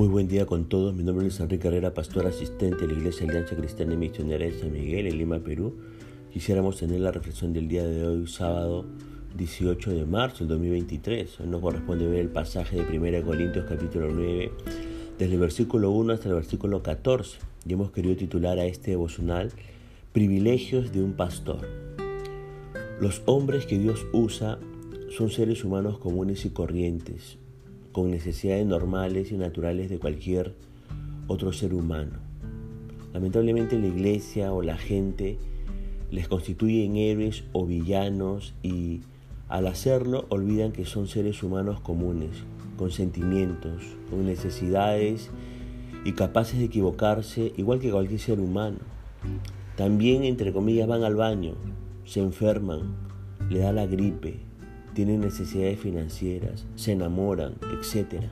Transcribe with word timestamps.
Muy 0.00 0.08
buen 0.08 0.28
día 0.28 0.46
con 0.46 0.66
todos. 0.66 0.94
Mi 0.94 1.02
nombre 1.02 1.26
es 1.26 1.38
Enrique 1.40 1.68
Herrera, 1.68 1.92
pastor 1.92 2.26
asistente 2.26 2.86
de 2.86 2.94
la 2.94 2.98
Iglesia 2.98 3.28
Alianza 3.28 3.54
Cristiana 3.54 3.92
y 3.92 3.96
Misionera 3.98 4.46
de 4.46 4.58
San 4.58 4.72
Miguel, 4.72 5.06
en 5.06 5.18
Lima, 5.18 5.40
Perú. 5.40 5.76
Quisiéramos 6.32 6.78
tener 6.78 7.00
la 7.00 7.12
reflexión 7.12 7.52
del 7.52 7.68
día 7.68 7.86
de 7.86 8.06
hoy, 8.06 8.26
sábado 8.26 8.86
18 9.36 9.90
de 9.90 10.06
marzo 10.06 10.38
del 10.38 10.48
2023. 10.48 11.40
Hoy 11.40 11.46
nos 11.48 11.60
corresponde 11.60 12.06
ver 12.06 12.20
el 12.20 12.30
pasaje 12.30 12.82
de 12.82 12.98
1 12.98 13.26
Corintios 13.26 13.66
capítulo 13.68 14.08
9, 14.10 14.52
desde 15.18 15.34
el 15.34 15.38
versículo 15.38 15.90
1 15.90 16.14
hasta 16.14 16.30
el 16.30 16.34
versículo 16.36 16.82
14. 16.82 17.36
Y 17.66 17.74
hemos 17.74 17.90
querido 17.90 18.16
titular 18.16 18.58
a 18.58 18.64
este 18.64 18.92
devocional 18.92 19.52
Privilegios 20.14 20.92
de 20.92 21.02
un 21.02 21.12
pastor. 21.12 21.68
Los 23.02 23.20
hombres 23.26 23.66
que 23.66 23.78
Dios 23.78 24.06
usa 24.14 24.58
son 25.10 25.28
seres 25.28 25.62
humanos 25.62 25.98
comunes 25.98 26.46
y 26.46 26.48
corrientes, 26.48 27.36
con 27.92 28.10
necesidades 28.10 28.66
normales 28.66 29.32
y 29.32 29.36
naturales 29.36 29.90
de 29.90 29.98
cualquier 29.98 30.54
otro 31.26 31.52
ser 31.52 31.74
humano. 31.74 32.18
Lamentablemente 33.12 33.78
la 33.78 33.88
iglesia 33.88 34.52
o 34.52 34.62
la 34.62 34.76
gente 34.76 35.38
les 36.10 36.28
constituyen 36.28 36.96
héroes 36.96 37.44
o 37.52 37.66
villanos 37.66 38.54
y 38.62 39.00
al 39.48 39.66
hacerlo 39.66 40.26
olvidan 40.28 40.72
que 40.72 40.84
son 40.84 41.08
seres 41.08 41.42
humanos 41.42 41.80
comunes, 41.80 42.30
con 42.76 42.90
sentimientos, 42.90 43.82
con 44.08 44.24
necesidades 44.24 45.30
y 46.04 46.12
capaces 46.12 46.58
de 46.58 46.66
equivocarse 46.66 47.52
igual 47.56 47.80
que 47.80 47.90
cualquier 47.90 48.20
ser 48.20 48.40
humano. 48.40 48.78
También, 49.76 50.24
entre 50.24 50.52
comillas, 50.52 50.88
van 50.88 51.04
al 51.04 51.16
baño, 51.16 51.54
se 52.04 52.20
enferman, 52.20 52.94
le 53.48 53.58
da 53.58 53.72
la 53.72 53.86
gripe, 53.86 54.40
tienen 54.94 55.20
necesidades 55.20 55.78
financieras, 55.80 56.66
se 56.74 56.92
enamoran, 56.92 57.54
etc. 57.72 58.24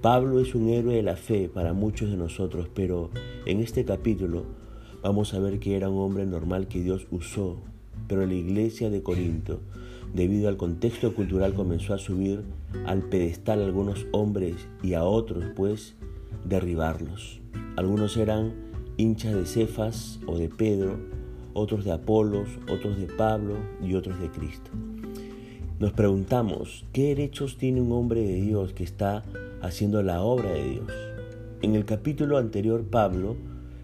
Pablo 0.00 0.40
es 0.40 0.54
un 0.54 0.68
héroe 0.68 0.96
de 0.96 1.02
la 1.02 1.16
fe 1.16 1.48
para 1.48 1.72
muchos 1.72 2.10
de 2.10 2.16
nosotros, 2.16 2.68
pero 2.74 3.10
en 3.46 3.60
este 3.60 3.84
capítulo 3.84 4.44
vamos 5.02 5.34
a 5.34 5.38
ver 5.38 5.58
que 5.58 5.76
era 5.76 5.88
un 5.88 5.98
hombre 5.98 6.26
normal 6.26 6.68
que 6.68 6.82
Dios 6.82 7.06
usó, 7.10 7.58
pero 8.08 8.26
la 8.26 8.34
iglesia 8.34 8.90
de 8.90 9.02
Corinto, 9.02 9.60
debido 10.14 10.48
al 10.48 10.56
contexto 10.56 11.14
cultural, 11.14 11.54
comenzó 11.54 11.94
a 11.94 11.98
subir 11.98 12.42
al 12.86 13.02
pedestal 13.02 13.60
a 13.60 13.64
algunos 13.64 14.06
hombres 14.12 14.68
y 14.82 14.94
a 14.94 15.04
otros, 15.04 15.44
pues, 15.54 15.94
derribarlos. 16.44 17.40
Algunos 17.76 18.16
eran 18.16 18.52
hinchas 18.96 19.34
de 19.34 19.46
Cefas 19.46 20.20
o 20.26 20.36
de 20.36 20.48
Pedro, 20.48 20.98
otros 21.54 21.84
de 21.84 21.92
Apolos, 21.92 22.48
otros 22.70 22.98
de 22.98 23.06
Pablo 23.06 23.56
y 23.82 23.94
otros 23.94 24.20
de 24.20 24.30
Cristo. 24.30 24.70
Nos 25.78 25.92
preguntamos, 25.92 26.84
¿qué 26.92 27.08
derechos 27.08 27.56
tiene 27.56 27.80
un 27.80 27.92
hombre 27.92 28.20
de 28.20 28.40
Dios 28.40 28.72
que 28.72 28.84
está 28.84 29.24
haciendo 29.60 30.02
la 30.02 30.22
obra 30.22 30.50
de 30.50 30.70
Dios? 30.70 30.92
En 31.60 31.74
el 31.74 31.84
capítulo 31.84 32.38
anterior, 32.38 32.84
Pablo 32.84 33.36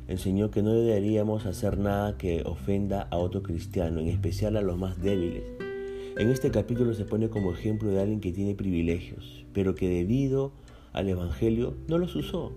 enseñó 0.07 0.51
que 0.51 0.63
no 0.63 0.73
deberíamos 0.73 1.47
hacer 1.47 1.79
nada 1.79 2.17
que 2.17 2.43
ofenda 2.45 3.09
a 3.11 3.17
otro 3.17 3.43
cristiano, 3.43 4.01
en 4.01 4.09
especial 4.09 4.57
a 4.57 4.63
los 4.63 4.79
más 4.79 5.01
débiles. 5.03 5.43
En 6.17 6.31
este 6.31 6.51
capítulo 6.51 6.95
se 6.95 7.05
pone 7.05 7.29
como 7.29 7.53
ejemplo 7.53 7.91
de 7.91 8.01
alguien 8.01 8.21
que 8.21 8.33
tiene 8.33 8.55
privilegios, 8.55 9.45
pero 9.53 9.75
que 9.75 9.89
debido 9.89 10.53
al 10.93 11.09
Evangelio 11.09 11.75
no 11.89 11.99
los 11.99 12.15
usó. 12.17 12.53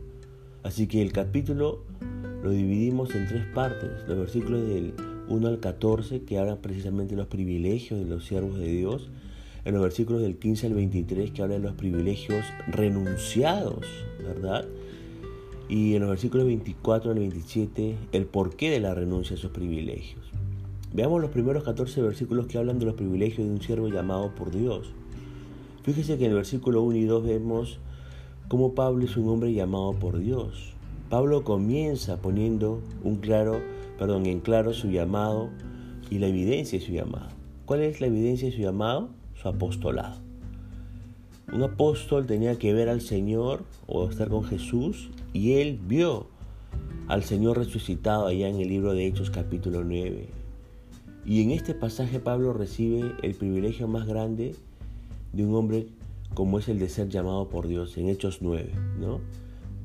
Así 0.64 0.88
que 0.88 1.02
el 1.02 1.12
capítulo 1.12 1.84
lo 2.44 2.52
dividimos 2.52 3.14
en 3.16 3.28
tres 3.28 3.46
partes, 3.54 3.90
los 4.08 4.18
versículos 4.18 4.68
del 4.68 4.94
1 5.32 5.48
al 5.48 5.60
14 5.60 6.24
que 6.24 6.38
hablan 6.38 6.58
precisamente 6.58 7.16
de 7.16 7.22
los 7.22 7.28
privilegios 7.28 8.00
de 8.00 8.06
los 8.06 8.26
siervos 8.26 8.58
de 8.58 8.68
Dios, 8.68 9.10
en 9.64 9.74
los 9.74 9.84
versículos 9.84 10.22
del 10.22 10.38
15 10.38 10.68
al 10.68 10.74
23 10.74 11.32
que 11.32 11.42
habla 11.42 11.56
de 11.56 11.62
los 11.62 11.74
privilegios 11.74 12.44
renunciados, 12.68 13.86
¿verdad? 14.20 14.66
Y 15.70 15.96
en 15.96 16.02
los 16.02 16.10
versículos 16.10 16.48
24 16.48 17.12
al 17.12 17.20
27 17.20 17.96
el 18.12 18.26
porqué 18.26 18.70
de 18.70 18.80
la 18.80 18.94
renuncia 18.94 19.36
a 19.36 19.40
esos 19.40 19.52
privilegios. 19.52 20.22
Veamos 20.94 21.22
los 21.22 21.32
primeros 21.32 21.64
14 21.64 22.02
versículos 22.02 22.48
que 22.48 22.58
hablan 22.58 22.80
de 22.80 22.86
los 22.86 22.96
privilegios 22.96 23.48
de 23.48 23.54
un 23.54 23.62
siervo 23.62 23.88
llamado 23.88 24.36
por 24.36 24.52
Dios. 24.52 24.92
Fíjese 25.84 26.18
que 26.18 26.26
en 26.26 26.32
el 26.32 26.38
versículo 26.38 26.82
1 26.84 26.98
y 26.98 27.06
2 27.06 27.24
vemos 27.24 27.80
cómo 28.50 28.74
Pablo 28.74 29.06
es 29.06 29.16
un 29.16 29.30
hombre 29.30 29.54
llamado 29.54 29.94
por 29.94 30.20
Dios. 30.20 30.74
Pablo 31.10 31.44
comienza 31.44 32.22
poniendo 32.22 32.82
un 33.04 33.16
claro, 33.16 33.62
perdón, 34.02 34.26
en 34.26 34.40
claro 34.40 34.74
su 34.74 34.90
llamado 34.90 35.52
y 36.10 36.18
la 36.18 36.26
evidencia 36.26 36.80
de 36.80 36.84
su 36.84 36.92
llamado. 36.92 37.28
¿Cuál 37.66 37.82
es 37.82 38.02
la 38.02 38.08
evidencia 38.08 38.50
de 38.50 38.56
su 38.56 38.60
llamado? 38.60 39.10
su 39.36 39.48
apostolado. 39.48 40.16
Un 41.54 41.62
apóstol 41.62 42.26
tenía 42.26 42.58
que 42.58 42.74
ver 42.74 42.90
al 42.90 43.02
Señor 43.02 43.64
o 43.86 44.10
estar 44.10 44.30
con 44.30 44.44
Jesús 44.44 45.12
y 45.34 45.54
él 45.54 45.80
vio 45.88 46.26
al 47.10 47.24
Señor 47.24 47.60
resucitado 47.60 48.26
allá 48.26 48.50
en 48.50 48.60
el 48.60 48.70
libro 48.70 48.96
de 48.96 49.06
Hechos 49.06 49.30
capítulo 49.30 49.84
9. 49.84 50.30
Y 51.24 51.44
en 51.44 51.52
este 51.52 51.76
pasaje 51.76 52.20
Pablo 52.20 52.54
recibe 52.54 53.14
el 53.22 53.36
privilegio 53.36 53.88
más 53.88 54.08
grande 54.08 54.56
de 55.32 55.46
un 55.46 55.54
hombre 55.54 55.86
como 56.34 56.58
es 56.58 56.68
el 56.70 56.80
de 56.80 56.90
ser 56.90 57.08
llamado 57.08 57.50
por 57.50 57.68
Dios 57.68 57.96
en 58.00 58.10
Hechos 58.10 58.40
9, 58.42 58.72
¿no? 59.00 59.20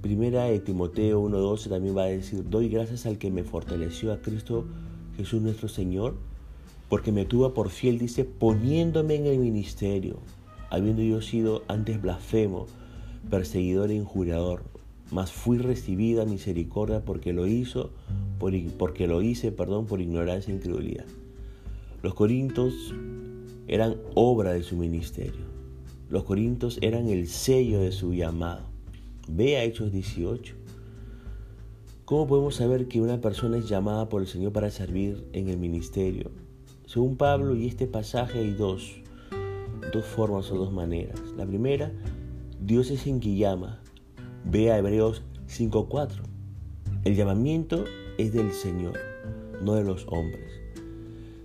Primera 0.06 0.44
de 0.44 0.60
Timoteo 0.60 1.20
1:12 1.20 1.68
también 1.68 1.96
va 1.96 2.04
a 2.04 2.06
decir, 2.06 2.48
doy 2.48 2.68
gracias 2.68 3.06
al 3.06 3.18
que 3.18 3.28
me 3.32 3.42
fortaleció 3.42 4.12
a 4.12 4.20
Cristo 4.20 4.64
Jesús 5.16 5.42
nuestro 5.42 5.66
Señor 5.66 6.14
porque 6.88 7.10
me 7.10 7.24
tuvo 7.24 7.52
por 7.54 7.70
fiel, 7.70 7.98
dice, 7.98 8.24
poniéndome 8.24 9.16
en 9.16 9.26
el 9.26 9.40
ministerio, 9.40 10.20
habiendo 10.70 11.02
yo 11.02 11.20
sido 11.22 11.64
antes 11.66 12.00
blasfemo, 12.00 12.66
perseguidor 13.28 13.90
e 13.90 13.96
injuriador, 13.96 14.62
mas 15.10 15.32
fui 15.32 15.58
recibida 15.58 16.24
misericordia 16.24 17.04
porque 17.04 17.32
lo 17.32 17.48
hizo, 17.48 17.90
porque 18.78 19.08
lo 19.08 19.22
hice, 19.22 19.50
perdón, 19.50 19.86
por 19.86 20.00
ignorancia 20.00 20.52
e 20.52 20.56
incredulidad. 20.56 21.06
Los 22.04 22.14
corintos 22.14 22.94
eran 23.66 23.96
obra 24.14 24.52
de 24.52 24.62
su 24.62 24.76
ministerio. 24.76 25.46
Los 26.08 26.22
corintos 26.22 26.78
eran 26.80 27.08
el 27.08 27.26
sello 27.26 27.80
de 27.80 27.90
su 27.90 28.14
llamado. 28.14 28.75
Vea 29.28 29.64
Hechos 29.64 29.90
18. 29.90 30.54
¿Cómo 32.04 32.28
podemos 32.28 32.54
saber 32.54 32.86
que 32.86 33.00
una 33.00 33.20
persona 33.20 33.58
es 33.58 33.68
llamada 33.68 34.08
por 34.08 34.22
el 34.22 34.28
Señor 34.28 34.52
para 34.52 34.70
servir 34.70 35.26
en 35.32 35.48
el 35.48 35.58
ministerio? 35.58 36.30
Según 36.86 37.16
Pablo 37.16 37.56
y 37.56 37.66
este 37.66 37.88
pasaje 37.88 38.38
hay 38.38 38.52
dos, 38.52 39.02
dos 39.92 40.04
formas 40.04 40.52
o 40.52 40.56
dos 40.56 40.72
maneras. 40.72 41.20
La 41.36 41.44
primera, 41.44 41.90
Dios 42.60 42.92
es 42.92 43.08
en 43.08 43.18
que 43.18 43.34
llama. 43.34 43.80
Ve 44.44 44.70
a 44.70 44.78
Hebreos 44.78 45.22
5.4. 45.48 46.22
El 47.02 47.16
llamamiento 47.16 47.84
es 48.18 48.32
del 48.32 48.52
Señor, 48.52 48.96
no 49.60 49.74
de 49.74 49.82
los 49.82 50.06
hombres. 50.06 50.52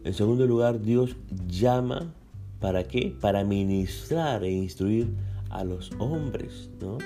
En 0.04 0.14
segundo 0.14 0.46
lugar, 0.46 0.82
Dios 0.82 1.16
llama 1.48 2.14
¿para 2.60 2.84
qué? 2.84 3.16
Para 3.20 3.44
ministrar 3.44 4.44
e 4.44 4.52
instruir 4.52 5.16
a 5.50 5.64
los 5.64 5.92
hombres, 5.98 6.70
¿no? 6.80 7.00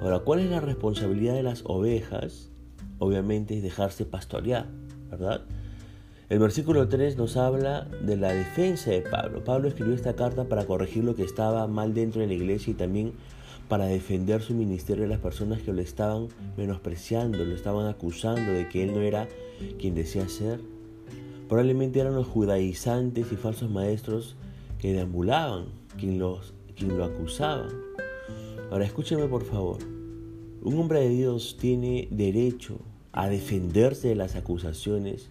Ahora, 0.00 0.20
¿cuál 0.20 0.40
es 0.40 0.50
la 0.50 0.60
responsabilidad 0.60 1.34
de 1.34 1.42
las 1.42 1.62
ovejas? 1.66 2.50
Obviamente 2.98 3.56
es 3.56 3.62
dejarse 3.62 4.06
pastorear, 4.06 4.66
¿verdad? 5.10 5.42
El 6.30 6.38
versículo 6.38 6.88
3 6.88 7.18
nos 7.18 7.36
habla 7.36 7.86
de 8.02 8.16
la 8.16 8.32
defensa 8.32 8.90
de 8.92 9.02
Pablo. 9.02 9.44
Pablo 9.44 9.68
escribió 9.68 9.94
esta 9.94 10.14
carta 10.14 10.44
para 10.44 10.64
corregir 10.64 11.04
lo 11.04 11.14
que 11.16 11.24
estaba 11.24 11.66
mal 11.66 11.92
dentro 11.92 12.20
de 12.22 12.28
la 12.28 12.34
iglesia 12.34 12.70
y 12.70 12.74
también 12.74 13.12
para 13.68 13.86
defender 13.86 14.40
su 14.40 14.54
ministerio 14.54 15.02
de 15.02 15.10
las 15.10 15.20
personas 15.20 15.60
que 15.60 15.72
lo 15.72 15.82
estaban 15.82 16.28
menospreciando, 16.56 17.44
lo 17.44 17.54
estaban 17.54 17.86
acusando 17.86 18.52
de 18.52 18.68
que 18.68 18.82
él 18.84 18.94
no 18.94 19.00
era 19.00 19.28
quien 19.78 19.94
decía 19.94 20.28
ser. 20.28 20.60
Probablemente 21.48 22.00
eran 22.00 22.14
los 22.14 22.26
judaizantes 22.26 23.30
y 23.30 23.36
falsos 23.36 23.70
maestros 23.70 24.36
que 24.78 24.92
deambulaban, 24.92 25.66
quien, 25.98 26.18
los, 26.18 26.54
quien 26.74 26.96
lo 26.96 27.04
acusaban. 27.04 27.68
Ahora 28.70 28.84
escúcheme 28.84 29.26
por 29.26 29.44
favor. 29.44 29.78
Un 30.62 30.78
hombre 30.78 31.00
de 31.00 31.08
Dios 31.08 31.56
tiene 31.58 32.08
derecho 32.10 32.78
a 33.12 33.28
defenderse 33.28 34.08
de 34.08 34.14
las 34.14 34.36
acusaciones 34.36 35.30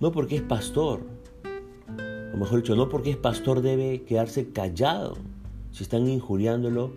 no 0.00 0.12
porque 0.12 0.36
es 0.36 0.42
pastor, 0.42 1.00
o 2.34 2.36
mejor 2.36 2.60
dicho, 2.60 2.76
no 2.76 2.88
porque 2.88 3.10
es 3.10 3.16
pastor 3.16 3.62
debe 3.62 4.02
quedarse 4.02 4.50
callado 4.50 5.16
si 5.70 5.82
están 5.82 6.06
injuriándolo 6.06 6.90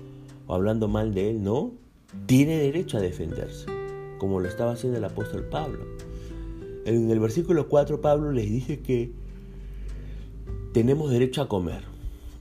o 0.47 0.53
hablando 0.53 0.87
mal 0.87 1.13
de 1.13 1.29
él, 1.29 1.43
no, 1.43 1.71
tiene 2.25 2.57
derecho 2.57 2.97
a 2.97 3.01
defenderse, 3.01 3.67
como 4.17 4.39
lo 4.39 4.47
estaba 4.47 4.73
haciendo 4.73 4.97
el 4.97 5.05
apóstol 5.05 5.45
Pablo. 5.45 5.85
En 6.85 7.09
el 7.09 7.19
versículo 7.19 7.69
4 7.69 8.01
Pablo 8.01 8.31
les 8.31 8.49
dice 8.49 8.79
que 8.79 9.11
tenemos 10.73 11.11
derecho 11.11 11.41
a 11.41 11.47
comer. 11.47 11.83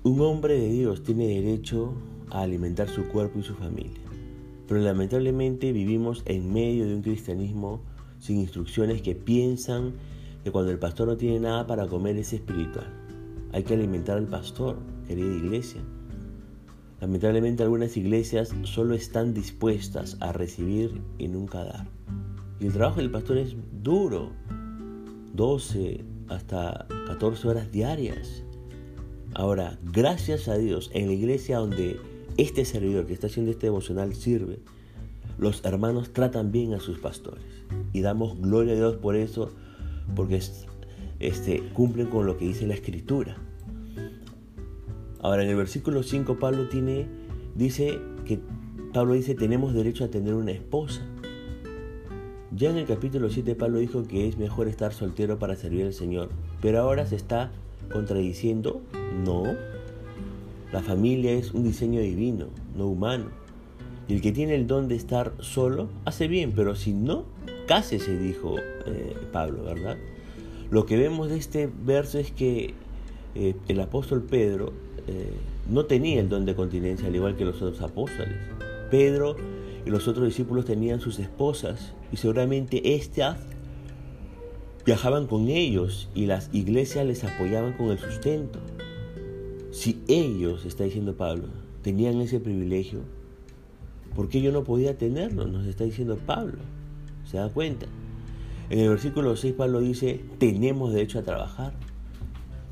Un 0.03 0.21
hombre 0.23 0.59
de 0.59 0.71
Dios 0.71 1.03
tiene 1.03 1.27
derecho 1.29 1.93
a 2.31 2.43
alimentar 2.43 2.89
su 2.89 3.09
cuerpo 3.09 3.39
y 3.39 3.43
su 3.43 3.55
familia. 3.55 4.01
Pero 4.67 4.81
lamentablemente 4.81 5.73
vivimos 5.73 6.23
en 6.27 6.53
medio 6.53 6.87
de 6.87 6.95
un 6.95 7.03
cristianismo 7.03 7.81
sin 8.19 8.39
instrucciones 8.39 9.03
que 9.03 9.15
piensan 9.15 9.95
que 10.45 10.51
cuando 10.51 10.71
el 10.71 10.79
pastor 10.79 11.09
no 11.09 11.17
tiene 11.17 11.41
nada 11.41 11.67
para 11.67 11.87
comer 11.87 12.17
es 12.17 12.33
espiritual. 12.33 12.87
Hay 13.53 13.63
que 13.63 13.75
alimentar 13.75 14.19
al 14.19 14.27
pastor, 14.27 14.79
querida 15.07 15.35
iglesia. 15.35 15.81
Lamentablemente 17.01 17.63
algunas 17.63 17.97
iglesias 17.97 18.55
solo 18.65 18.95
están 18.95 19.33
dispuestas 19.33 20.17
a 20.21 20.33
recibir 20.33 21.01
y 21.17 21.29
nunca 21.29 21.65
dar. 21.65 21.87
Y 22.61 22.67
el 22.67 22.73
trabajo 22.73 23.01
del 23.01 23.11
pastor 23.11 23.39
es 23.39 23.55
duro, 23.83 24.33
12 25.35 26.05
hasta 26.29 26.87
14 27.07 27.49
horas 27.49 27.73
diarias. 27.73 28.43
Ahora, 29.35 29.79
gracias 29.93 30.49
a 30.49 30.59
Dios, 30.59 30.91
en 30.93 31.07
la 31.07 31.13
iglesia 31.13 31.59
donde 31.59 32.01
este 32.39 32.65
servidor 32.65 33.05
que 33.05 33.13
está 33.13 33.27
haciendo 33.27 33.51
este 33.51 33.67
devocional 33.67 34.15
sirve, 34.15 34.61
los 35.39 35.65
hermanos 35.65 36.13
tratan 36.13 36.53
bien 36.53 36.73
a 36.73 36.81
sus 36.81 36.99
pastores. 36.99 37.45
Y 37.93 38.01
damos 38.01 38.41
gloria 38.41 38.73
a 38.73 38.77
Dios 38.77 38.97
por 38.97 39.17
eso, 39.17 39.51
porque 40.15 40.41
este, 41.19 41.63
cumplen 41.75 42.07
con 42.07 42.27
lo 42.27 42.39
que 42.39 42.47
dice 42.47 42.67
la 42.67 42.75
escritura. 42.75 43.37
Ahora 45.21 45.43
en 45.43 45.51
el 45.51 45.57
versículo 45.57 46.05
5 46.05 46.39
Pablo 46.39 46.69
tiene, 46.69 47.07
dice 47.57 47.99
que 48.25 48.39
Pablo 48.93 49.15
dice 49.15 49.35
tenemos 49.35 49.75
derecho 49.75 50.05
a 50.05 50.09
tener 50.09 50.35
una 50.35 50.53
esposa. 50.53 51.03
Ya 52.53 52.71
en 52.71 52.77
el 52.77 52.87
capítulo 52.87 53.31
7 53.31 53.57
Pablo 53.57 53.79
dijo 53.79 54.05
que 54.05 54.29
es 54.29 54.39
mejor 54.39 54.69
estar 54.69 54.93
soltero 54.93 55.41
para 55.41 55.57
servir 55.57 55.87
al 55.87 55.93
Señor, 55.93 56.31
pero 56.63 56.81
ahora 56.81 57.05
se 57.05 57.17
está 57.17 57.51
contradiciendo, 57.93 58.81
no. 59.25 59.45
La 60.73 60.83
familia 60.83 61.33
es 61.33 61.53
un 61.53 61.65
diseño 61.65 62.01
divino, 62.01 62.49
no 62.77 62.87
humano. 62.87 63.27
Y 64.07 64.15
el 64.15 64.21
que 64.21 64.33
tiene 64.33 64.55
el 64.55 64.67
don 64.67 64.89
de 64.89 64.97
estar 64.97 65.33
solo 65.41 65.89
hace 66.05 66.29
bien, 66.29 66.53
pero 66.55 66.75
si 66.75 66.93
no, 66.93 67.25
cásese, 67.67 68.19
dijo 68.19 68.57
eh, 68.87 69.17
Pablo, 69.33 69.65
¿verdad? 69.65 69.97
Lo 70.71 70.87
que 70.87 70.97
vemos 70.97 71.29
de 71.31 71.37
este 71.37 71.71
verso 71.85 72.19
es 72.19 72.31
que 72.31 72.75
eh, 73.35 73.55
el 73.69 73.81
apóstol 73.81 74.23
Pedro 74.23 74.73
eh, 75.07 75.33
no 75.69 75.87
tenía 75.87 76.21
el 76.21 76.29
don 76.29 76.45
de 76.45 76.55
continencia, 76.55 77.09
al 77.09 77.15
igual 77.15 77.37
que 77.37 77.45
los 77.45 77.63
otros 77.63 77.81
apóstoles. 77.83 78.37
Pedro 78.91 79.37
y 79.87 79.91
los 79.91 80.09
otros 80.09 80.27
discípulos 80.27 80.65
tenían 80.65 81.01
sus 81.01 81.19
esposas 81.19 81.95
y 82.13 82.17
seguramente 82.17 82.95
estas 82.95 83.39
viajaban 84.85 85.27
con 85.27 85.49
ellos 85.49 86.09
y 86.15 86.27
las 86.27 86.51
iglesias 86.53 87.07
les 87.07 87.25
apoyaban 87.25 87.75
con 87.75 87.91
el 87.91 87.99
sustento. 87.99 88.59
Si 89.79 90.03
ellos, 90.09 90.65
está 90.65 90.83
diciendo 90.83 91.17
Pablo, 91.17 91.47
tenían 91.83 92.21
ese 92.21 92.41
privilegio, 92.41 93.03
¿por 94.17 94.29
qué 94.29 94.43
yo 94.43 94.51
no 94.51 94.65
podía 94.65 94.99
tenerlo? 94.99 95.47
Nos 95.47 95.69
está 95.69 95.85
diciendo 95.85 96.19
Pablo. 96.19 96.59
¿Se 97.25 97.37
da 97.37 97.49
cuenta? 97.49 97.87
En 98.71 98.81
el 98.81 98.89
versículo 98.89 99.37
6 99.37 99.55
Pablo 99.55 99.79
dice, 99.79 100.25
tenemos 100.39 100.93
derecho 100.93 101.21
a 101.21 101.23
trabajar. 101.23 101.75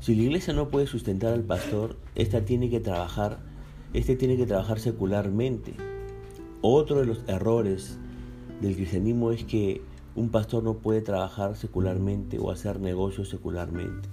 Si 0.01 0.15
la 0.15 0.23
iglesia 0.23 0.53
no 0.53 0.67
puede 0.67 0.85
sustentar 0.85 1.31
al 1.31 1.43
pastor, 1.43 1.95
esta 2.15 2.43
tiene 2.43 2.69
que 2.69 2.81
trabajar, 2.81 3.39
este 3.93 4.17
tiene 4.17 4.35
que 4.35 4.45
trabajar 4.45 4.81
secularmente. 4.81 5.75
Otro 6.59 6.99
de 6.99 7.05
los 7.05 7.23
errores 7.27 7.97
del 8.59 8.75
cristianismo 8.75 9.31
es 9.31 9.45
que 9.45 9.81
un 10.13 10.27
pastor 10.27 10.61
no 10.61 10.79
puede 10.79 10.99
trabajar 10.99 11.55
secularmente 11.55 12.37
o 12.37 12.51
hacer 12.51 12.81
negocios 12.81 13.29
secularmente. 13.29 14.09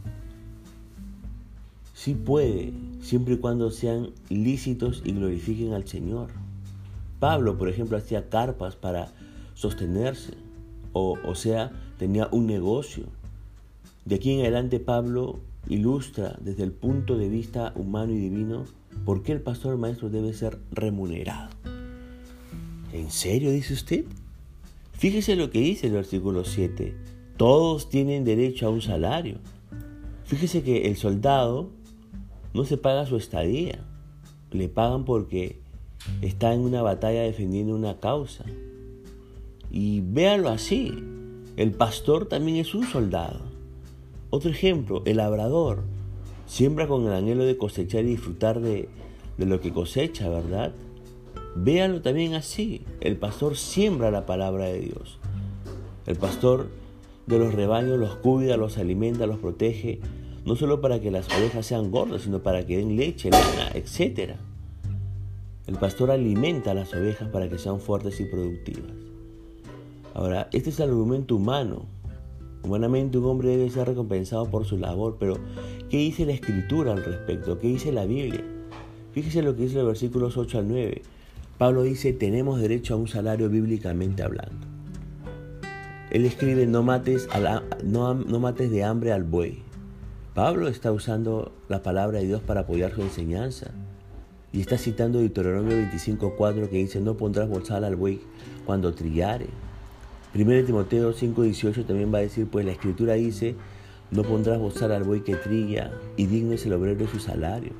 Sí 2.05 2.13
puede, 2.13 2.75
siempre 3.01 3.33
y 3.33 3.37
cuando 3.39 3.71
sean 3.71 4.11
lícitos 4.29 5.01
y 5.07 5.13
glorifiquen 5.13 5.73
al 5.73 5.89
Señor. 5.89 6.29
Pablo, 7.19 7.57
por 7.57 7.71
ejemplo, 7.71 7.97
hacía 7.97 8.29
carpas 8.29 8.77
para 8.77 9.11
sostenerse, 9.55 10.35
o, 10.93 11.17
o 11.25 11.35
sea, 11.35 11.73
tenía 11.97 12.29
un 12.31 12.47
negocio. 12.47 13.05
De 14.05 14.17
aquí 14.17 14.33
en 14.33 14.41
adelante 14.41 14.81
Pablo 14.81 15.41
ilustra 15.67 16.37
desde 16.43 16.65
el 16.65 16.73
punto 16.73 17.17
de 17.17 17.31
vista 17.31 17.73
humano 17.75 18.13
y 18.13 18.19
divino 18.19 18.67
por 19.07 19.23
qué 19.23 19.33
el 19.33 19.41
pastor 19.41 19.79
maestro 19.79 20.11
debe 20.11 20.35
ser 20.35 20.59
remunerado. 20.73 21.49
¿En 22.93 23.11
serio 23.11 23.51
dice 23.51 23.73
usted? 23.73 24.05
Fíjese 24.93 25.37
lo 25.37 25.49
que 25.49 25.61
dice 25.61 25.87
el 25.87 25.95
versículo 25.95 26.45
7. 26.45 26.95
Todos 27.39 27.89
tienen 27.89 28.27
derecho 28.27 28.67
a 28.67 28.71
un 28.71 28.83
salario. 28.83 29.39
Fíjese 30.27 30.63
que 30.63 30.87
el 30.87 30.99
soldado 30.99 31.71
no 32.55 32.65
se 32.65 32.77
paga 32.79 33.05
su 33.05 33.17
estadía. 33.17 33.85
Le 34.51 34.69
pagan 34.69 35.05
porque 35.05 35.59
está 36.23 36.55
en 36.55 36.61
una 36.61 36.83
batalla 36.83 37.23
defendiendo 37.23 37.75
una 37.75 37.99
causa. 37.99 38.45
Y 39.71 40.01
véalo 40.01 40.49
así. 40.49 40.95
El 41.57 41.73
pastor 41.73 42.27
también 42.27 42.59
es 42.59 42.75
un 42.75 42.85
soldado. 42.85 43.41
Otro 44.31 44.51
ejemplo, 44.51 45.03
el 45.05 45.19
labrador 45.19 45.83
siembra 46.47 46.87
con 46.87 47.07
el 47.07 47.13
anhelo 47.13 47.45
de 47.45 47.57
cosechar 47.57 48.05
y 48.05 48.11
disfrutar 48.11 48.61
de, 48.61 48.89
lo 49.39 49.61
que 49.61 49.73
cosecha, 49.73 50.29
¿verdad? 50.29 50.73
Véalo 51.57 52.03
también 52.03 52.35
así. 52.35 52.83
El 53.01 53.17
pastor 53.17 53.57
siembra 53.57 54.11
la 54.11 54.27
palabra 54.27 54.67
de 54.67 54.81
Dios. 54.81 55.19
El 56.07 56.17
pastor 56.17 56.69
de 57.27 57.39
los 57.39 57.55
rebaños 57.55 57.99
los 57.99 58.17
cuida, 58.17 58.57
los 58.57 58.79
alimenta, 58.79 59.27
los 59.27 59.39
protege, 59.39 60.01
no 60.45 60.57
solo 60.57 60.81
para 60.81 61.01
que 61.01 61.11
las 61.11 61.29
ovejas 61.29 61.67
sean 61.67 61.91
gordas, 61.91 62.23
sino 62.23 62.43
para 62.43 62.67
que 62.67 62.77
den 62.77 62.97
leche, 62.97 63.31
lana, 63.31 63.71
etc. 63.75 64.33
El 65.67 65.77
pastor 65.77 66.11
alimenta 66.11 66.73
a 66.73 66.75
las 66.75 66.93
ovejas 66.95 67.29
para 67.29 67.49
que 67.49 67.59
sean 67.59 67.81
fuertes 67.81 68.21
y 68.21 68.25
productivas. 68.25 68.93
Ahora, 70.15 70.49
este 70.53 70.71
es 70.71 70.81
el 70.81 70.91
argumento 70.91 71.37
humano 71.37 71.87
Humanamente 72.65 73.19
un 73.19 73.27
hombre 73.27 73.51
debe 73.51 73.69
ser 73.69 73.89
recompensado 73.89 74.47
por 74.47 74.65
su 74.65 74.79
labor, 74.79 75.19
pero 75.21 75.37
¿qué 75.91 75.99
dice 75.99 76.25
la 76.25 76.33
escritura 76.33 76.93
al 76.93 77.05
respecto? 77.05 77.59
¿Qué 77.59 77.67
dice 77.69 77.93
la 77.93 78.07
Biblia? 78.07 78.43
Fíjese 79.13 79.43
lo 79.43 79.55
que 79.55 79.65
dice 79.65 79.77
los 79.77 79.87
versículos 79.87 80.39
8 80.39 80.61
al 80.61 80.69
9. 80.69 81.03
Pablo 81.59 81.83
dice, 81.83 82.15
tenemos 82.15 82.59
derecho 82.59 82.95
a 82.95 82.97
un 82.97 83.07
salario 83.07 83.51
bíblicamente 83.51 84.23
hablando. 84.23 84.67
Él 86.11 86.25
escribe, 86.25 86.67
no 86.67 86.83
mates, 86.83 87.29
no, 87.85 88.15
no 88.15 88.41
mates 88.41 88.71
de 88.71 88.83
hambre 88.83 89.13
al 89.13 89.25
buey. 89.25 89.59
Pablo 90.35 90.67
está 90.67 90.91
usando 90.91 91.53
la 91.69 91.83
palabra 91.83 92.19
de 92.19 92.27
Dios 92.27 92.43
para 92.43 92.63
apoyar 92.63 92.93
su 92.93 93.03
enseñanza. 93.03 93.71
Y 94.53 94.61
está 94.61 94.79
citando 94.79 95.21
Deuteronomio 95.21 95.77
25.4 95.77 96.69
que 96.69 96.77
dice, 96.79 97.01
no 97.01 97.17
pondrás 97.17 97.49
bolsal 97.49 97.85
al 97.85 97.97
buey 97.97 98.21
cuando 98.67 98.93
trillare. 98.95 99.47
1 100.35 100.65
Timoteo 100.65 101.13
5:18 101.13 101.87
también 101.87 102.13
va 102.13 102.19
a 102.19 102.23
decir, 102.23 102.49
pues 102.49 102.67
la 102.67 102.73
escritura 102.73 103.15
dice, 103.15 103.55
no 104.11 104.25
pondrás 104.25 104.59
bozar 104.59 104.91
al 104.91 105.05
buey 105.05 105.21
que 105.21 105.37
trilla 105.37 105.93
y 106.17 106.27
digno 106.27 106.55
es 106.55 106.67
el 106.67 106.73
obrero 106.73 106.99
de 106.99 107.07
su 107.07 107.21
salario. 107.21 107.73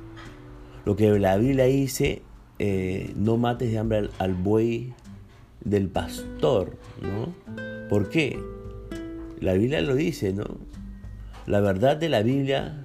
Lo 0.85 0.95
que 0.95 1.19
la 1.19 1.35
Biblia 1.37 1.65
dice, 1.65 2.21
eh, 2.59 3.13
no 3.17 3.35
mates 3.37 3.71
de 3.71 3.77
hambre 3.77 4.09
al, 4.17 4.33
buey 4.33 4.93
del 5.63 5.89
pastor, 5.89 6.77
¿no? 7.01 7.33
¿Por 7.89 8.09
qué? 8.09 8.39
La 9.41 9.53
Biblia 9.53 9.81
lo 9.81 9.95
dice, 9.95 10.31
¿no? 10.31 10.45
La 11.47 11.59
verdad 11.59 11.95
de 11.95 12.09
la 12.09 12.23
Biblia 12.23 12.81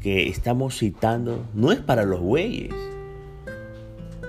que 0.00 0.26
estamos 0.28 0.78
citando 0.78 1.44
no 1.52 1.72
es 1.72 1.80
para 1.80 2.04
los 2.04 2.20
bueyes. 2.20 2.72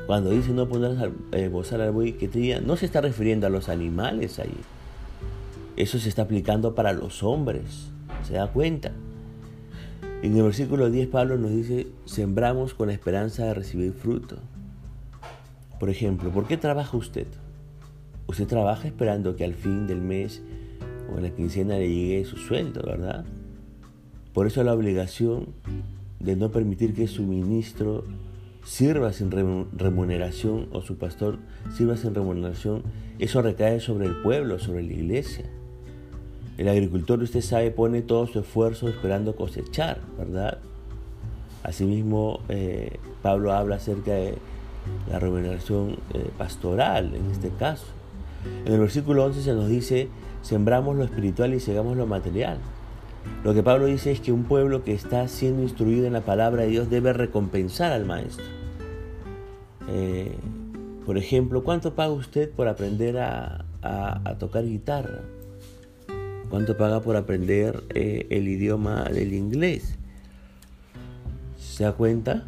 Cuando 0.06 0.32
dice 0.32 0.52
no 0.52 0.68
pondrás 0.68 1.10
eh, 1.32 1.48
bozar 1.48 1.80
al 1.80 1.92
buey 1.92 2.12
que 2.14 2.28
trilla, 2.28 2.60
no 2.60 2.76
se 2.76 2.86
está 2.86 3.00
refiriendo 3.00 3.48
a 3.48 3.50
los 3.50 3.70
animales 3.70 4.38
ahí. 4.40 4.58
Eso 5.78 5.98
se 5.98 6.10
está 6.10 6.24
aplicando 6.24 6.76
para 6.76 6.92
los 6.92 7.24
hombres. 7.24 7.90
¿Se 8.28 8.34
da 8.34 8.48
cuenta? 8.48 8.92
En 10.22 10.36
el 10.36 10.44
versículo 10.44 10.90
10 10.90 11.08
Pablo 11.08 11.38
nos 11.38 11.52
dice, 11.52 11.88
sembramos 12.04 12.74
con 12.74 12.88
la 12.88 12.94
esperanza 12.94 13.46
de 13.46 13.54
recibir 13.54 13.94
fruto. 13.94 14.40
Por 15.80 15.90
ejemplo, 15.90 16.32
¿por 16.32 16.48
qué 16.48 16.58
trabaja 16.58 16.98
usted? 16.98 17.28
Usted 18.28 18.46
trabaja 18.46 18.90
esperando 18.90 19.38
que 19.38 19.46
al 19.46 19.54
fin 19.54 19.88
del 19.88 20.02
mes 20.02 20.42
o 21.14 21.18
en 21.18 21.24
la 21.24 21.30
quincena 21.30 21.78
le 21.78 21.88
llegue 21.88 22.26
su 22.26 22.38
sueldo, 22.38 22.84
¿verdad? 22.86 23.26
Por 24.34 24.48
eso 24.48 24.64
la 24.64 24.74
obligación 24.74 25.48
de 26.20 26.36
no 26.36 26.52
permitir 26.52 26.94
que 26.94 27.08
su 27.08 27.24
ministro 27.24 28.06
sirva 28.66 29.12
sin 29.12 29.30
remuneración 29.32 30.68
o 30.72 30.82
su 30.82 30.98
pastor 30.98 31.38
sirva 31.76 31.98
sin 31.98 32.16
remuneración, 32.16 32.84
eso 33.20 33.42
recae 33.42 33.80
sobre 33.80 34.08
el 34.08 34.16
pueblo, 34.22 34.58
sobre 34.60 34.84
la 34.84 34.94
iglesia. 34.94 35.46
El 36.58 36.70
agricultor, 36.70 37.22
usted 37.22 37.42
sabe, 37.42 37.72
pone 37.72 38.02
todo 38.02 38.28
su 38.28 38.40
esfuerzo 38.40 38.88
esperando 38.88 39.36
cosechar, 39.36 40.00
¿verdad? 40.18 40.60
Asimismo, 41.64 42.42
eh, 42.50 43.00
Pablo 43.22 43.54
habla 43.54 43.78
acerca 43.78 44.12
de 44.12 44.36
la 45.10 45.20
remuneración 45.20 45.98
eh, 46.14 46.30
pastoral 46.38 47.16
en 47.16 47.32
este 47.32 47.50
caso. 47.50 47.86
En 48.66 48.74
el 48.74 48.80
versículo 48.80 49.26
11 49.26 49.42
se 49.42 49.54
nos 49.54 49.68
dice, 49.68 50.10
sembramos 50.42 50.96
lo 50.96 51.04
espiritual 51.04 51.54
y 51.54 51.60
segamos 51.60 51.98
lo 51.98 52.06
material. 52.06 52.58
Lo 53.44 53.54
que 53.54 53.64
Pablo 53.64 53.86
dice 53.86 54.12
es 54.12 54.22
que 54.22 54.32
un 54.32 54.44
pueblo 54.44 54.84
que 54.84 54.94
está 54.94 55.28
siendo 55.28 55.64
instruido 55.64 56.08
en 56.08 56.14
la 56.14 56.22
palabra 56.22 56.64
de 56.64 56.70
Dios 56.70 56.90
debe 56.90 57.14
recompensar 57.14 57.92
al 57.92 58.06
maestro. 58.06 58.46
Eh, 59.90 60.32
por 61.06 61.18
ejemplo, 61.18 61.64
¿cuánto 61.64 61.96
paga 61.96 62.14
usted 62.14 62.50
por 62.50 62.68
aprender 62.68 63.18
a, 63.18 63.66
tocar 64.40 64.64
guitarra? 64.64 65.20
¿Cuánto 66.50 66.78
paga 66.78 67.02
por 67.02 67.18
aprender 67.18 67.84
eh, 67.94 68.28
el 68.30 68.48
idioma 68.48 69.04
del 69.06 69.34
inglés? 69.34 69.98
¿Se 71.58 71.84
da 71.84 71.92
cuenta? 71.94 72.46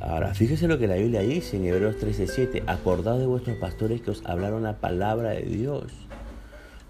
Ahora, 0.00 0.32
fíjese 0.32 0.66
lo 0.66 0.78
que 0.78 0.86
la 0.86 0.94
Biblia 0.94 1.20
dice 1.20 1.58
en 1.58 1.66
Hebreos 1.66 1.96
13:7. 1.96 2.62
Acordad 2.66 3.18
de 3.18 3.26
vuestros 3.26 3.58
pastores 3.58 4.00
que 4.00 4.12
os 4.12 4.24
hablaron 4.24 4.62
la 4.62 4.78
palabra 4.78 5.30
de 5.30 5.42
Dios. 5.42 5.92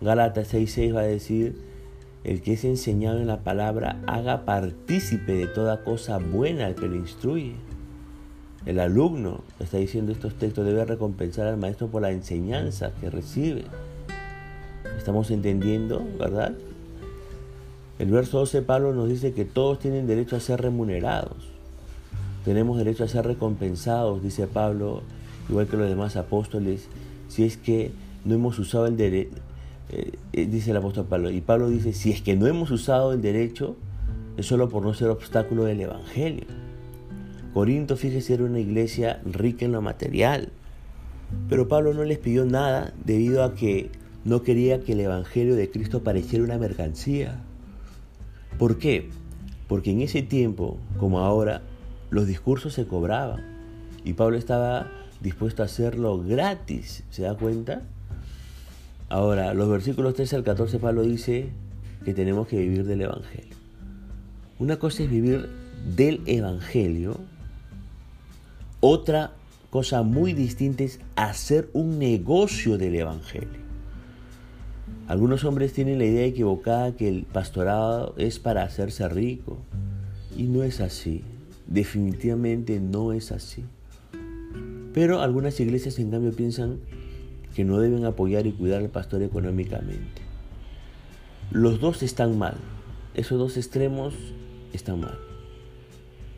Gálatas 0.01 0.55
6:6 0.55 0.95
va 0.95 1.01
a 1.01 1.05
decir, 1.05 1.70
el 2.25 2.43
que 2.43 2.53
es 2.53 2.65
enseñado 2.65 3.19
en 3.19 3.27
la 3.27 3.41
palabra 3.41 4.01
haga 4.07 4.45
partícipe 4.45 5.33
de 5.33 5.47
toda 5.47 5.85
cosa 5.85 6.19
buena 6.19 6.67
al 6.67 6.75
que 6.75 6.89
lo 6.89 6.97
instruye. 6.97 7.55
El 8.67 8.79
alumno, 8.79 9.43
está 9.59 9.79
diciendo 9.79 10.13
estos 10.13 10.35
textos, 10.35 10.67
debe 10.67 10.85
recompensar 10.85 11.47
al 11.47 11.57
maestro 11.57 11.89
por 11.89 12.03
la 12.03 12.11
enseñanza 12.11 12.93
que 13.01 13.09
recibe. 13.09 13.65
Estamos 14.99 15.31
entendiendo, 15.31 16.07
¿verdad? 16.19 16.53
El 17.99 18.11
verso 18.11 18.39
12 18.39 18.63
Pablo 18.63 18.95
nos 18.95 19.09
dice 19.09 19.33
que 19.33 19.47
todos 19.47 19.79
tienen 19.79 20.07
derecho 20.07 20.37
a 20.37 20.41
ser 20.41 20.61
remunerados. 20.61 21.49
Tenemos 22.45 22.79
derecho 22.79 23.05
a 23.05 23.09
ser 23.09 23.27
recompensados, 23.27 24.23
dice 24.23 24.47
Pablo, 24.47 25.03
igual 25.49 25.67
que 25.67 25.77
los 25.77 25.89
demás 25.89 26.17
apóstoles, 26.17 26.89
si 27.29 27.45
es 27.45 27.57
que 27.57 27.93
no 28.25 28.35
hemos 28.35 28.59
usado 28.59 28.87
el 28.87 28.97
derecho, 28.97 29.37
eh, 29.93 30.13
eh, 30.33 30.47
dice 30.47 30.71
el 30.71 30.77
apóstol 30.77 31.07
Pablo. 31.07 31.31
Y 31.31 31.41
Pablo 31.41 31.69
dice, 31.69 31.93
si 31.93 32.11
es 32.11 32.23
que 32.23 32.37
no 32.37 32.47
hemos 32.47 32.71
usado 32.71 33.13
el 33.13 33.23
derecho, 33.23 33.77
es 34.37 34.47
solo 34.47 34.69
por 34.69 34.83
no 34.83 34.95
ser 34.95 35.09
obstáculo 35.09 35.65
del 35.65 35.81
Evangelio. 35.81 36.47
Corinto, 37.53 37.97
fíjese, 37.97 38.35
era 38.35 38.45
una 38.45 38.61
iglesia 38.61 39.21
rica 39.25 39.65
en 39.65 39.73
lo 39.73 39.83
material. 39.83 40.51
Pero 41.49 41.69
Pablo 41.69 41.95
no 41.95 42.05
les 42.05 42.19
pidió 42.19 42.45
nada 42.45 42.93
debido 43.05 43.45
a 43.45 43.55
que 43.55 43.91
no 44.25 44.43
quería 44.43 44.81
que 44.81 44.93
el 44.93 45.01
Evangelio 45.01 45.57
de 45.57 45.71
Cristo 45.71 46.03
pareciera 46.03 46.45
una 46.45 46.59
mercancía. 46.59 47.43
¿Por 48.59 48.79
qué? 48.79 49.09
Porque 49.67 49.91
en 49.91 50.03
ese 50.03 50.23
tiempo, 50.23 50.77
como 50.99 51.21
ahora, 51.21 51.63
los 52.11 52.27
discursos 52.27 52.75
se 52.75 52.87
cobraban 52.87 53.45
y 54.05 54.15
Pablo 54.15 54.37
estaba 54.37 54.91
dispuesto 55.21 55.63
a 55.63 55.67
hacerlo 55.67 56.23
gratis. 56.23 57.05
¿Se 57.11 57.23
da 57.23 57.37
cuenta? 57.37 57.83
Ahora, 59.11 59.55
los 59.55 59.69
versículos 59.69 60.15
13 60.15 60.37
al 60.37 60.45
14, 60.45 60.79
Pablo 60.79 61.03
dice 61.03 61.49
que 62.05 62.15
tenemos 62.15 62.47
que 62.47 62.59
vivir 62.59 62.85
del 62.85 63.03
Evangelio. 63.03 63.57
Una 64.61 64.79
cosa 64.79 65.03
es 65.03 65.11
vivir 65.11 65.49
del 65.97 66.23
Evangelio, 66.27 67.19
otra 68.79 69.33
cosa 69.71 70.05
muy 70.05 70.33
distinta 70.33 70.85
es 70.85 71.01
hacer 71.17 71.69
un 71.73 71.99
negocio 71.99 72.79
del 72.79 72.95
Evangelio. 72.95 73.59
Algunos 75.09 75.45
hombres 75.45 75.73
tienen 75.73 75.99
la 75.99 76.05
idea 76.05 76.25
equivocada 76.25 76.95
que 76.95 77.09
el 77.09 77.25
pastorado 77.25 78.15
es 78.17 78.39
para 78.39 78.63
hacerse 78.63 79.09
rico 79.09 79.59
y 80.37 80.45
no 80.45 80.63
es 80.63 80.81
así. 80.81 81.25
Definitivamente 81.67 82.79
no 82.79 83.13
es 83.13 83.33
así. 83.33 83.65
Pero 84.95 85.21
algunas 85.21 85.59
iglesias 85.59 85.99
en 85.99 86.13
cambio 86.13 86.33
piensan 86.33 86.79
que 87.55 87.65
no 87.65 87.79
deben 87.79 88.05
apoyar 88.05 88.47
y 88.47 88.53
cuidar 88.53 88.81
al 88.81 88.91
pastor 88.91 89.23
económicamente. 89.23 90.23
Los 91.51 91.81
dos 91.81 92.03
están 92.03 92.39
mal. 92.39 92.55
Esos 93.15 93.39
dos 93.39 93.57
extremos 93.57 94.15
están 94.73 95.01
mal. 95.01 95.19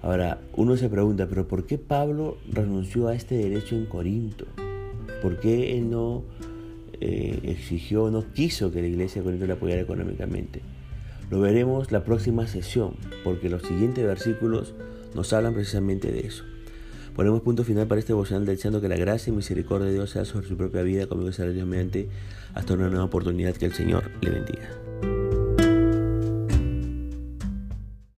Ahora, 0.01 0.41
uno 0.57 0.77
se 0.77 0.89
pregunta, 0.89 1.29
pero 1.29 1.47
¿por 1.47 1.67
qué 1.67 1.79
Pablo 1.79 2.39
renunció 2.51 3.09
a 3.09 3.15
este 3.15 3.37
derecho 3.37 3.77
en 3.77 3.87
Corinto? 3.87 4.47
¿Por 5.23 5.39
qué 5.39 5.79
él 5.79 5.91
no 5.91 6.25
eh, 7.01 7.39
exigió, 7.45 8.11
no 8.11 8.33
quiso 8.33 8.73
que 8.73 8.81
la 8.81 8.89
iglesia 8.89 9.21
de 9.21 9.27
Corinto 9.27 9.47
le 9.47 9.53
apoyara 9.53 9.81
económicamente? 9.81 10.63
Lo 11.31 11.41
veremos 11.41 11.93
la 11.93 12.05
próxima 12.05 12.47
sesión, 12.47 12.97
porque 13.23 13.49
los 13.49 13.63
siguientes 13.63 14.05
versículos 14.05 14.75
nos 15.15 15.33
hablan 15.33 15.55
precisamente 15.55 16.11
de 16.11 16.27
eso. 16.27 16.45
Ponemos 17.15 17.43
punto 17.43 17.63
final 17.65 17.87
para 17.87 17.99
este 17.99 18.13
devocional 18.13 18.47
deseando 18.47 18.81
que 18.81 18.89
la 18.89 18.97
gracia 18.97 19.31
y 19.31 19.37
misericordia 19.37 19.87
de 19.87 19.95
Dios 19.95 20.11
sea 20.11 20.25
sobre 20.25 20.49
su 20.49 20.57
propia 20.57 20.83
vida, 20.83 21.07
como 21.07 21.31
será 21.33 21.53
mediante 21.65 22.09
hasta 22.55 22.75
una 22.75 22.89
nueva 22.89 23.05
oportunidad 23.05 23.55
que 23.55 23.67
el 23.67 23.75
Señor 23.75 24.11
le 24.23 24.31
bendiga. 24.31 24.82